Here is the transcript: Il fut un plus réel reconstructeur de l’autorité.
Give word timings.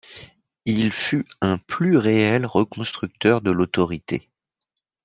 Il 0.65 0.91
fut 0.93 1.25
un 1.41 1.59
plus 1.59 1.95
réel 1.95 2.47
reconstructeur 2.47 3.39
de 3.41 3.51
l’autorité. 3.51 4.31